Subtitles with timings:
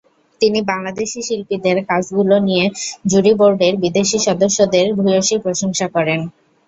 [0.41, 2.65] তিনি বাংলাদেশি শিল্পীদের কাজগুলো নিয়ে
[3.11, 6.19] জুরিবোর্ডের বিদেশি সদস্যদের ভূয়সী প্রশংসা করেন।